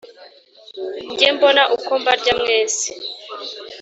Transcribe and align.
nge 1.11 1.27
mbone 1.35 1.61
uko 1.75 1.91
mbarya 2.01 2.33
mwese 2.41 2.89